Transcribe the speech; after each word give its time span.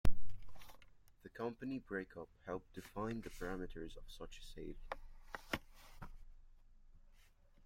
The 1.21 1.29
company 1.29 1.77
breakup 1.77 2.27
helped 2.47 2.73
define 2.73 3.21
the 3.21 3.29
parameters 3.29 3.95
of 3.97 4.09
such 4.09 4.39
a 4.39 4.41
sale. 4.41 5.61